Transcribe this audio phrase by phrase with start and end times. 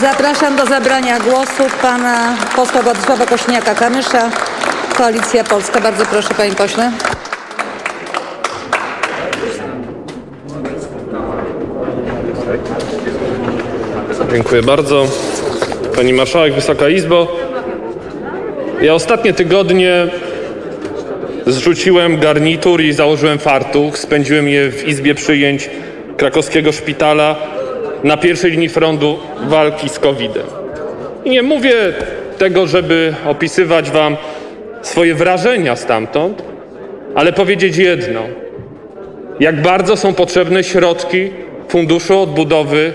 [0.00, 4.30] Zapraszam do zabrania głosu pana posła Władysława Kośniaka-Kamysza,
[4.96, 5.80] Koalicja Polska.
[5.80, 6.92] Bardzo proszę, panie pośle.
[14.32, 15.06] Dziękuję bardzo.
[15.96, 17.36] Pani Marszałek, Wysoka Izbo.
[18.82, 20.06] Ja ostatnie tygodnie
[21.46, 23.98] zrzuciłem garnitur i założyłem fartuch.
[23.98, 25.70] Spędziłem je w izbie przyjęć
[26.16, 27.53] krakowskiego szpitala
[28.04, 30.46] na pierwszej linii frontu walki z COVID-em.
[31.26, 31.74] Nie mówię
[32.38, 34.16] tego, żeby opisywać Wam
[34.82, 36.42] swoje wrażenia stamtąd,
[37.14, 38.20] ale powiedzieć jedno.
[39.40, 41.30] Jak bardzo są potrzebne środki
[41.68, 42.92] Funduszu Odbudowy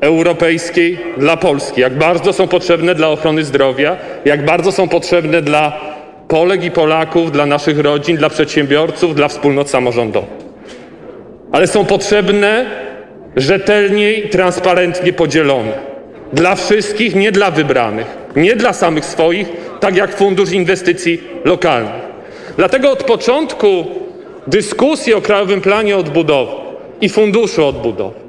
[0.00, 5.80] Europejskiej dla Polski, jak bardzo są potrzebne dla ochrony zdrowia, jak bardzo są potrzebne dla
[6.28, 10.30] Polek i Polaków, dla naszych rodzin, dla przedsiębiorców, dla wspólnot samorządowych.
[11.52, 12.66] Ale są potrzebne
[13.36, 15.72] rzetelnie i transparentnie podzielone.
[16.32, 18.06] Dla wszystkich, nie dla wybranych,
[18.36, 19.48] nie dla samych swoich,
[19.80, 22.04] tak jak Fundusz Inwestycji Lokalnych.
[22.56, 23.84] Dlatego od początku
[24.46, 26.52] dyskusji o Krajowym Planie Odbudowy
[27.00, 28.24] i Funduszu Odbudowy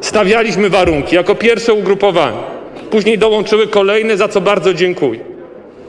[0.00, 2.38] stawialiśmy warunki jako pierwsze ugrupowanie.
[2.90, 5.20] Później dołączyły kolejne, za co bardzo dziękuję.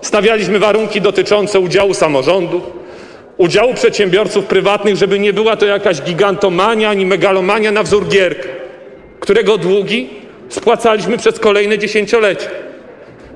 [0.01, 2.63] Stawialiśmy warunki dotyczące udziału samorządów,
[3.37, 8.47] udziału przedsiębiorców prywatnych, żeby nie była to jakaś gigantomania ani megalomania na wzór Gierka,
[9.27, 10.09] którego długi
[10.49, 12.49] spłacaliśmy przez kolejne dziesięciolecia.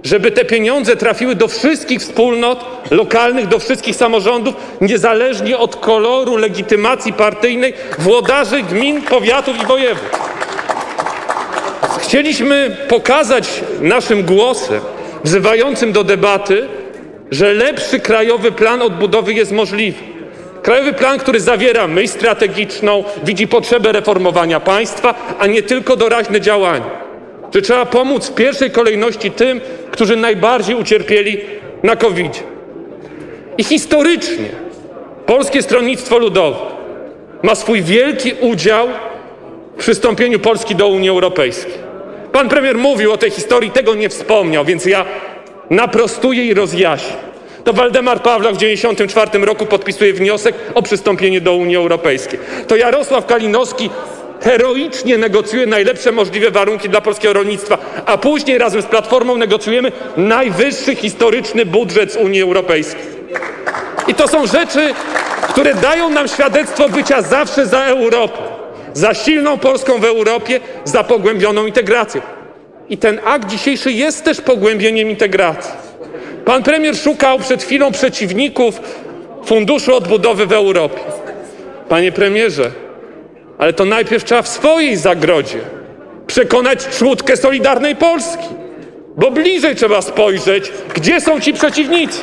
[0.03, 7.13] Żeby te pieniądze trafiły do wszystkich wspólnot lokalnych, do wszystkich samorządów, niezależnie od koloru legitymacji
[7.13, 10.19] partyjnej włodarzy gmin, powiatów i województw.
[12.01, 13.49] Chcieliśmy pokazać
[13.81, 14.81] naszym głosem,
[15.23, 16.67] wzywającym do debaty,
[17.31, 20.10] że lepszy krajowy plan odbudowy jest możliwy.
[20.61, 27.01] Krajowy plan, który zawiera myśl strategiczną, widzi potrzebę reformowania państwa, a nie tylko doraźne działania.
[27.55, 31.37] Że trzeba pomóc w pierwszej kolejności tym, którzy najbardziej ucierpieli
[31.83, 32.43] na covid
[33.57, 34.49] I historycznie
[35.25, 36.57] Polskie Stronnictwo Ludowe
[37.43, 38.87] ma swój wielki udział
[39.75, 41.73] w przystąpieniu Polski do Unii Europejskiej.
[42.31, 45.05] Pan premier mówił o tej historii, tego nie wspomniał, więc ja
[45.69, 47.30] naprostuję i rozjaśnię.
[47.63, 52.39] To Waldemar Pawlak w 1994 roku podpisuje wniosek o przystąpienie do Unii Europejskiej.
[52.67, 53.89] To Jarosław Kalinowski
[54.41, 60.95] heroicznie negocjuje najlepsze możliwe warunki dla polskiego rolnictwa, a później razem z Platformą negocjujemy najwyższy
[60.95, 63.03] historyczny budżet z Unii Europejskiej.
[64.07, 64.93] I to są rzeczy,
[65.49, 68.37] które dają nam świadectwo bycia zawsze za Europą,
[68.93, 72.21] za silną Polską w Europie, za pogłębioną integracją.
[72.89, 75.90] I ten akt dzisiejszy jest też pogłębieniem integracji.
[76.45, 78.81] Pan premier szukał przed chwilą przeciwników
[79.45, 80.99] Funduszu Odbudowy w Europie.
[81.89, 82.71] Panie premierze,
[83.57, 85.59] ale to najpierw trzeba w swojej zagrodzie
[86.27, 88.47] przekonać trzódkę Solidarnej Polski,
[89.17, 92.21] bo bliżej trzeba spojrzeć, gdzie są ci przeciwnicy.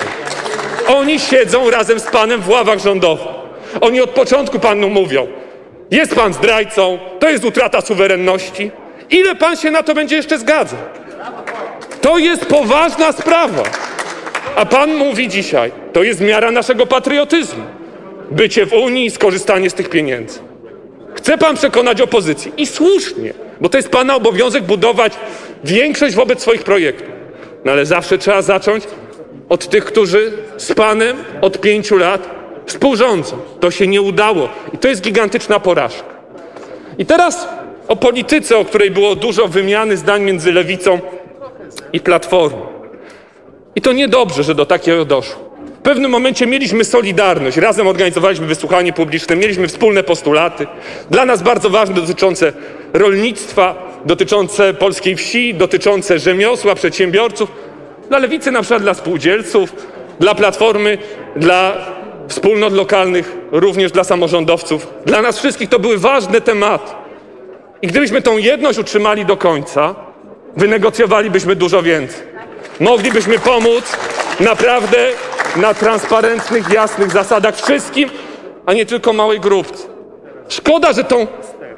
[0.87, 3.27] Oni siedzą razem z panem w ławach rządowych.
[3.81, 5.27] Oni od początku panu mówią:
[5.91, 8.71] jest pan zdrajcą, to jest utrata suwerenności.
[9.11, 10.79] Ile pan się na to będzie jeszcze zgadzał?
[12.01, 13.63] To jest poważna sprawa.
[14.59, 17.65] A pan mówi dzisiaj, to jest miara naszego patriotyzmu.
[18.31, 20.39] Bycie w Unii i skorzystanie z tych pieniędzy.
[21.15, 25.13] Chce pan przekonać opozycję i słusznie, bo to jest pana obowiązek budować
[25.65, 27.09] większość wobec swoich projektów.
[27.65, 28.85] No ale zawsze trzeba zacząć
[29.49, 32.31] od tych, którzy z panem od pięciu lat
[32.67, 33.37] współrządzą.
[33.61, 36.15] To się nie udało i to jest gigantyczna porażka.
[36.99, 37.49] I teraz
[37.89, 41.01] o polityce, o której było dużo wymiany zdań między lewicą
[41.93, 42.78] i platformą.
[43.79, 45.51] I to niedobrze, że do takiego doszło.
[45.79, 50.67] W pewnym momencie mieliśmy solidarność, razem organizowaliśmy wysłuchanie publiczne, mieliśmy wspólne postulaty,
[51.11, 52.53] dla nas bardzo ważne dotyczące
[52.93, 57.53] rolnictwa, dotyczące polskiej wsi, dotyczące rzemiosła, przedsiębiorców,
[58.09, 59.73] dla lewicy na przykład dla spółdzielców,
[60.21, 60.99] dla platformy,
[61.37, 61.87] dla
[62.29, 64.87] wspólnot lokalnych, również dla samorządowców.
[65.07, 66.93] Dla nas wszystkich to były ważne tematy.
[67.83, 69.95] I gdybyśmy tą jedność utrzymali do końca,
[70.57, 72.38] wynegocjowalibyśmy dużo więcej.
[72.81, 73.97] Moglibyśmy pomóc
[74.41, 75.09] naprawdę
[75.57, 78.11] na transparentnych, jasnych zasadach wszystkim,
[78.67, 79.89] a nie tylko małej grupce.
[80.49, 81.27] Szkoda, że tą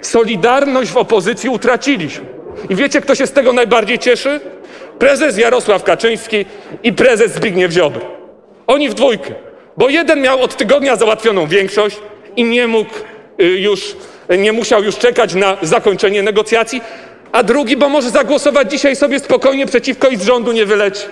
[0.00, 2.25] solidarność w opozycji utraciliśmy.
[2.70, 4.41] I wiecie, kto się z tego najbardziej cieszy?
[4.99, 6.44] Prezes Jarosław Kaczyński
[6.82, 8.06] i prezes Zbigniew Ziobro.
[8.67, 9.35] Oni w dwójkę.
[9.76, 11.97] Bo jeden miał od tygodnia załatwioną większość
[12.37, 12.91] i nie mógł
[13.41, 13.97] y, już,
[14.38, 16.82] nie musiał już czekać na zakończenie negocjacji,
[17.32, 21.06] a drugi, bo może zagłosować dzisiaj sobie spokojnie przeciwko i z rządu nie wyleci.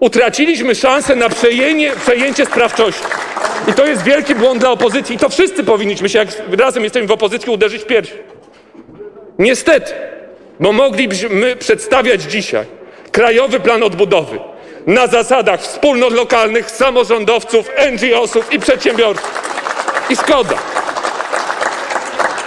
[0.00, 3.04] Utraciliśmy szansę na przejęcie, przejęcie sprawczości.
[3.68, 5.16] I to jest wielki błąd dla opozycji.
[5.16, 6.28] I to wszyscy powinniśmy się, jak
[6.58, 8.12] razem jesteśmy w opozycji, uderzyć w pierś.
[9.38, 9.92] Niestety,
[10.60, 12.66] bo moglibyśmy przedstawiać dzisiaj
[13.12, 14.38] Krajowy Plan Odbudowy
[14.86, 19.42] na zasadach wspólnot lokalnych, samorządowców, NGO-sów i przedsiębiorców.
[20.10, 20.56] I szkoda.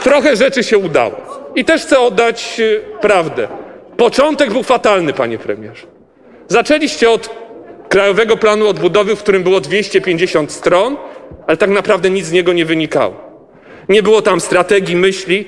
[0.03, 1.26] Trochę rzeczy się udało.
[1.55, 3.47] I też chcę oddać y, prawdę.
[3.97, 5.87] Początek był fatalny, panie premierze.
[6.47, 7.29] Zaczęliście od
[7.89, 10.97] Krajowego Planu Odbudowy, w którym było 250 stron,
[11.47, 13.15] ale tak naprawdę nic z niego nie wynikało.
[13.89, 15.45] Nie było tam strategii, myśli.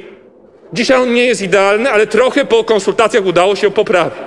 [0.74, 4.20] Dzisiaj on nie jest idealny, ale trochę po konsultacjach udało się poprawić.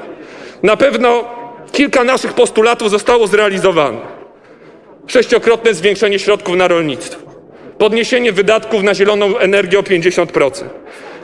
[0.63, 1.25] Na pewno
[1.73, 4.23] kilka naszych postulatów zostało zrealizowanych.
[5.07, 7.21] Sześciokrotne zwiększenie środków na rolnictwo,
[7.79, 10.65] podniesienie wydatków na zieloną energię o 50%,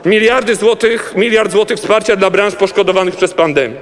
[0.05, 3.75] miliardy złotych, miliard złotych wsparcia dla branż poszkodowanych przez pandemię,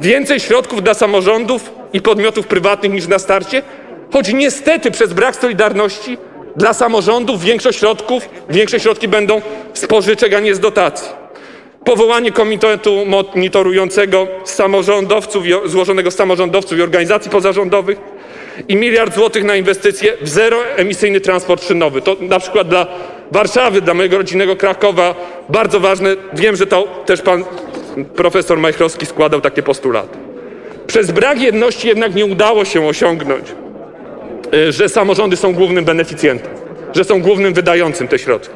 [0.00, 3.62] więcej środków dla samorządów i podmiotów prywatnych niż na starcie,
[4.12, 6.18] choć niestety przez brak solidarności
[6.56, 9.42] dla samorządów większość środków, większe środki będą
[9.74, 11.08] z pożyczek, a nie z dotacji.
[11.84, 17.98] Powołanie komitetu monitorującego samorządowców, złożonego z samorządowców i organizacji pozarządowych
[18.68, 22.02] i miliard złotych na inwestycje w zeroemisyjny transport szynowy.
[22.02, 22.86] To na przykład dla
[23.34, 25.14] Warszawy, dla mojego rodzinnego Krakowa
[25.48, 26.16] bardzo ważne.
[26.32, 27.44] Wiem, że to też pan
[28.16, 30.18] profesor Majchrowski składał takie postulaty.
[30.86, 33.44] Przez brak jedności jednak nie udało się osiągnąć,
[34.54, 36.52] y, że samorządy są głównym beneficjentem,
[36.94, 38.54] że są głównym wydającym te środki.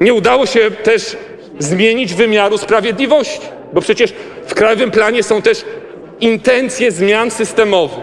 [0.00, 1.16] Nie udało się też
[1.58, 3.40] zmienić wymiaru sprawiedliwości,
[3.72, 4.12] bo przecież
[4.46, 5.64] w Krajowym Planie są też
[6.20, 7.98] intencje zmian systemowych.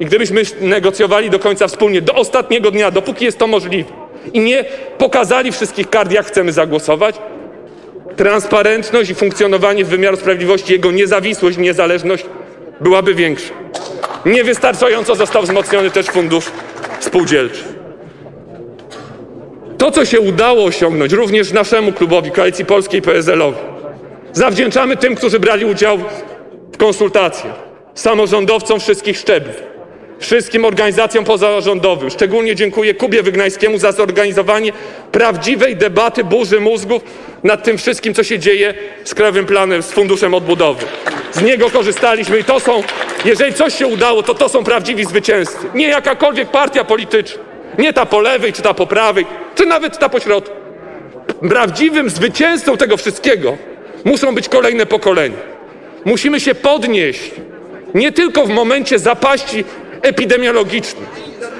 [0.00, 4.64] I gdybyśmy negocjowali do końca wspólnie, do ostatniego dnia, dopóki jest to możliwe, i nie
[4.98, 7.16] pokazali wszystkich kart, jak chcemy zagłosować,
[8.16, 12.26] transparentność i funkcjonowanie wymiaru sprawiedliwości, jego niezawisłość niezależność
[12.80, 13.54] byłaby większa.
[14.26, 16.44] Niewystarczająco został wzmocniony też fundusz
[17.00, 17.64] spółdzielczy.
[19.78, 23.58] To, co się udało osiągnąć również naszemu klubowi, Koalicji Polskiej PSL-owi,
[24.32, 25.98] zawdzięczamy tym, którzy brali udział
[26.72, 27.54] w konsultacjach,
[27.94, 29.52] samorządowcom wszystkich szczebli,
[30.18, 32.10] wszystkim organizacjom pozarządowym.
[32.10, 34.72] Szczególnie dziękuję Kubie Wygnańskiemu za zorganizowanie
[35.12, 37.02] prawdziwej debaty, burzy mózgów
[37.42, 38.74] nad tym wszystkim, co się dzieje
[39.04, 40.86] z Krajowym Planem, z Funduszem Odbudowy.
[41.32, 42.82] Z niego korzystaliśmy i to są,
[43.24, 45.58] jeżeli coś się udało, to to są prawdziwi zwycięzcy.
[45.74, 47.42] Nie jakakolwiek partia polityczna.
[47.78, 50.56] Nie ta po lewej, czy ta po prawej, czy nawet ta po środku.
[51.48, 53.56] Prawdziwym zwycięzcą tego wszystkiego
[54.04, 55.36] muszą być kolejne pokolenia.
[56.04, 57.30] Musimy się podnieść
[57.94, 59.64] nie tylko w momencie zapaści
[60.04, 61.06] epidemiologicznej,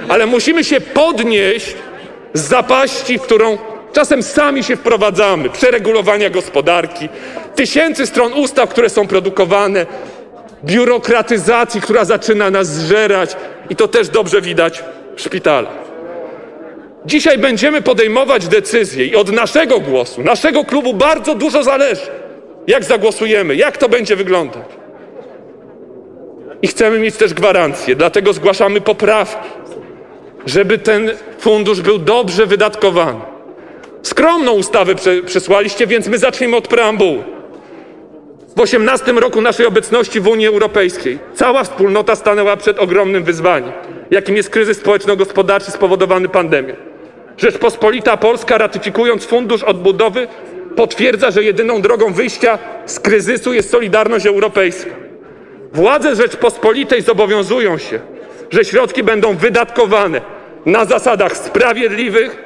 [0.08, 1.74] ale musimy się podnieść
[2.34, 3.58] z zapaści, w którą
[3.92, 7.08] czasem sami się wprowadzamy, przeregulowania gospodarki,
[7.54, 9.86] tysięcy stron ustaw, które są produkowane,
[10.64, 13.36] biurokratyzacji, która zaczyna nas zżerać
[13.70, 14.82] i to też dobrze widać
[15.16, 15.84] w szpitalach.
[17.06, 22.06] Dzisiaj będziemy podejmować decyzje i od naszego głosu, naszego klubu bardzo dużo zależy,
[22.66, 24.83] jak zagłosujemy, jak to będzie wyglądać.
[26.64, 29.48] I chcemy mieć też gwarancję, dlatego zgłaszamy poprawki,
[30.46, 33.20] żeby ten fundusz był dobrze wydatkowany.
[34.02, 37.24] Skromną ustawę prze- przesłaliście, więc my zaczniemy od preambuły.
[38.56, 43.72] W 18 roku naszej obecności w Unii Europejskiej cała wspólnota stanęła przed ogromnym wyzwaniem,
[44.10, 46.74] jakim jest kryzys społeczno-gospodarczy spowodowany pandemią.
[47.36, 50.28] Rzeczpospolita Polska, ratyfikując Fundusz Odbudowy,
[50.76, 55.03] potwierdza, że jedyną drogą wyjścia z kryzysu jest solidarność europejska.
[55.74, 58.00] Władze Rzeczpospolitej zobowiązują się,
[58.50, 60.20] że środki będą wydatkowane
[60.66, 62.36] na zasadach sprawiedliwych,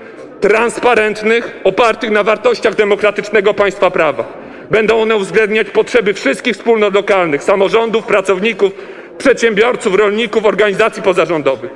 [0.41, 4.25] transparentnych, opartych na wartościach demokratycznego państwa prawa.
[4.71, 8.73] Będą one uwzględniać potrzeby wszystkich wspólnot lokalnych, samorządów, pracowników,
[9.19, 11.71] przedsiębiorców, rolników, organizacji pozarządowych,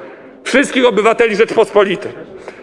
[0.45, 2.13] wszystkich obywateli Rzeczpospolitej.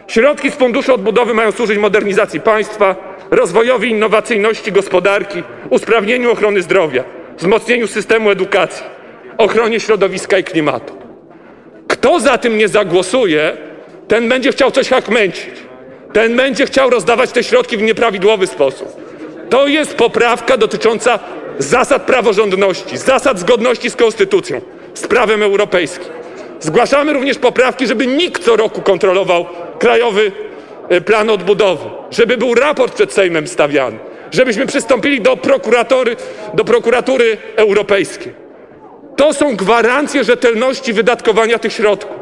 [0.08, 2.96] Środki z Funduszu Odbudowy mają służyć modernizacji państwa,
[3.32, 7.04] rozwojowi innowacyjności gospodarki, usprawnieniu ochrony zdrowia,
[7.40, 8.86] wzmocnieniu systemu edukacji,
[9.38, 10.94] ochronie środowiska i klimatu.
[11.88, 13.58] Kto za tym nie zagłosuje,
[14.08, 15.70] ten będzie chciał coś hakmęcić.
[16.14, 18.96] Ten będzie chciał rozdawać te środki w nieprawidłowy sposób.
[19.50, 21.20] To jest poprawka dotycząca
[21.60, 24.62] zasad praworządności, zasad zgodności z konstytucją,
[24.94, 26.14] z prawem europejskim.
[26.60, 29.46] Zgłaszamy również poprawki, żeby nikt co roku kontrolował
[29.80, 30.32] Krajowy
[30.90, 34.00] e, Plan Odbudowy, żeby był raport przed Sejmem stawiany,
[34.32, 36.16] żebyśmy przystąpili do prokuratory,
[36.54, 38.34] do prokuratury europejskiej.
[39.16, 42.20] To są gwarancje rzetelności wydatkowania tych środków.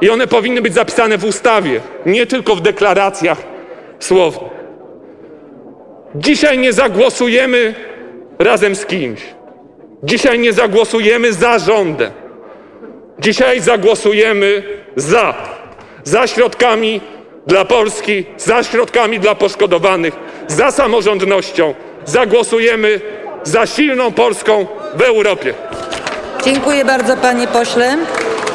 [0.00, 3.38] I one powinny być zapisane w ustawie, nie tylko w deklaracjach
[3.98, 4.50] słownych.
[6.14, 7.74] Dzisiaj nie zagłosujemy
[8.38, 9.20] razem z kimś.
[10.02, 12.12] Dzisiaj nie zagłosujemy za rządem.
[13.18, 14.62] Dzisiaj zagłosujemy
[14.96, 15.34] za.
[16.04, 17.00] Za środkami
[17.46, 20.14] dla Polski, za środkami dla poszkodowanych,
[20.50, 23.00] za samorządnością, zagłosujemy
[23.42, 25.54] za silną Polską w Europie.
[26.44, 27.96] Dziękuję bardzo, panie pośle.